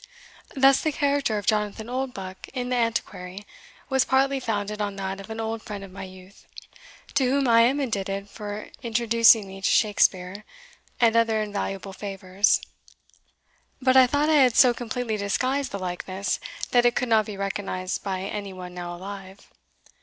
[0.55, 3.45] Thus the character of Jonathan Oldbuck in the Antiquary,
[3.87, 6.47] was partly founded on that of an old friend of my youth,
[7.13, 10.43] to whom I am indebted for introducing me to Shakspeare,
[10.99, 12.59] and other invaluable favours;
[13.79, 16.39] but I thought I had so completely disguised the likeness,
[16.71, 19.51] that it could not be recognised by any one now alive.